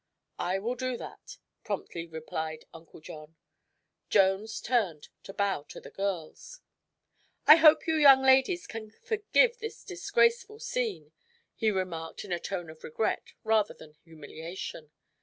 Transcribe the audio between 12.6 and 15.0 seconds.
of regret rather then humiliation.